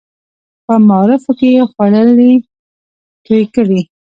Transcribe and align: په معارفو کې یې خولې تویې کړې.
په 0.65 0.73
معارفو 0.87 1.31
کې 1.39 1.47
یې 1.55 1.63
خولې 1.71 2.23
تویې 3.23 3.45
کړې. 3.53 3.81